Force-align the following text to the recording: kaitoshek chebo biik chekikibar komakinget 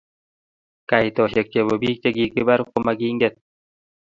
kaitoshek 0.89 1.47
chebo 1.53 1.73
biik 1.81 1.97
chekikibar 2.03 2.59
komakinget 2.71 3.35